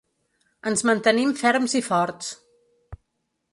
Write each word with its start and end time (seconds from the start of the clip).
Ens 0.71 0.83
mantenim 0.91 1.35
ferms 1.43 1.77
i 1.81 1.83
forts. 1.91 2.33